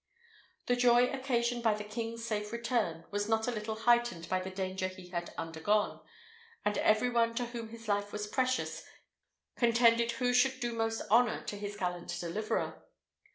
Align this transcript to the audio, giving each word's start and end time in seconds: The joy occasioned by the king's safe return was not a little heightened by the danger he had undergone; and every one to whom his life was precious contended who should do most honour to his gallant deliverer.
The 0.65 0.75
joy 0.75 1.11
occasioned 1.13 1.61
by 1.61 1.75
the 1.75 1.83
king's 1.83 2.25
safe 2.25 2.51
return 2.51 3.05
was 3.11 3.29
not 3.29 3.47
a 3.47 3.51
little 3.51 3.75
heightened 3.75 4.27
by 4.29 4.39
the 4.39 4.49
danger 4.49 4.87
he 4.87 5.09
had 5.09 5.31
undergone; 5.37 6.01
and 6.65 6.75
every 6.79 7.11
one 7.11 7.35
to 7.35 7.45
whom 7.45 7.69
his 7.69 7.87
life 7.87 8.11
was 8.11 8.25
precious 8.25 8.83
contended 9.55 10.13
who 10.13 10.33
should 10.33 10.59
do 10.59 10.73
most 10.73 11.03
honour 11.11 11.43
to 11.43 11.55
his 11.55 11.77
gallant 11.77 12.19
deliverer. 12.19 12.83